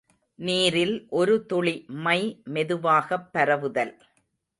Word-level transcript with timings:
நீரில் 0.39 1.07
ஒரு 1.09 1.45
துளி 1.45 1.73
மை 1.97 2.17
மெதுவாகப் 2.49 3.29
பரவுதல். 3.31 3.93